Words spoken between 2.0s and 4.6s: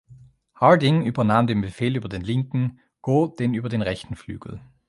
den linken, Gough den über den rechten Flügel.